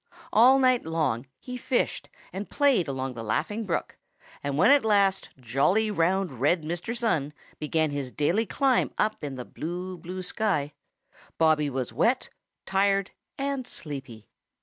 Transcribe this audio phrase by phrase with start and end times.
[0.33, 3.99] All night long he fished and played along the Laughing Brook,
[4.41, 6.97] and when at last jolly, round, red Mr.
[6.97, 10.73] Sun began his daily climb up in the blue, blue sky,
[11.37, 12.29] Bobby was wet,
[12.65, 14.25] tired, and sleepy.